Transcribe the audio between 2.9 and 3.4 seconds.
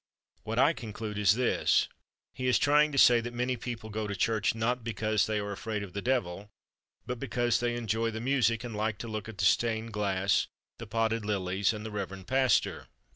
to say that